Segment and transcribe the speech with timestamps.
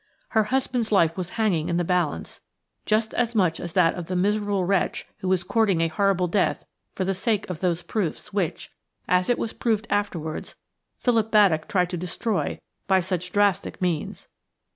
[0.29, 2.41] Her husband's life was hanging in the balance,
[2.87, 6.65] just as much as that of the miserable wretch who was courting a horrible death
[6.95, 12.59] for the sake of those proofs which–as it was proved afterwards–Philip Baddock tried to destroy
[12.87, 14.27] by such drastic means.